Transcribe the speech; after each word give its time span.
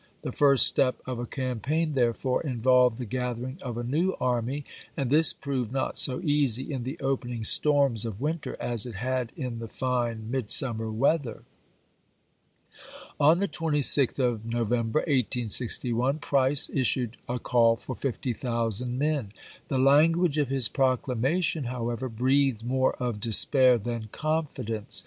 The 0.23 0.31
first 0.31 0.65
step 0.65 0.95
of 1.05 1.19
a 1.19 1.27
campaign, 1.27 1.93
there 1.93 2.11
fore, 2.15 2.41
involved 2.41 2.97
the 2.97 3.05
gathering 3.05 3.59
of 3.61 3.77
a 3.77 3.83
new 3.83 4.13
army, 4.19 4.65
and 4.97 5.11
this 5.11 5.31
proved 5.31 5.71
not 5.71 5.95
so 5.95 6.19
easy 6.21 6.73
in 6.73 6.81
the 6.81 6.97
opening 7.01 7.43
storms 7.43 8.03
of 8.03 8.19
winter 8.19 8.57
as 8.59 8.87
it 8.87 8.95
had 8.95 9.31
in 9.37 9.59
the 9.59 9.67
fine 9.67 10.31
midsummer 10.31 10.89
weather. 10.89 11.43
On 13.19 13.37
the 13.37 13.47
26th 13.47 14.17
of 14.17 14.43
November, 14.43 15.01
1861, 15.01 16.17
Price 16.17 16.67
issued 16.73 17.17
a 17.29 17.37
call 17.37 17.75
for 17.75 17.95
fifty 17.95 18.33
thousand 18.33 18.97
men. 18.97 19.31
The 19.67 19.77
language 19.77 20.39
of 20.39 20.49
his 20.49 20.67
proclamation, 20.67 21.65
however, 21.65 22.09
breathed 22.09 22.65
more 22.65 22.93
of 22.95 23.19
despair 23.19 23.77
than 23.77 24.09
confidence. 24.11 24.99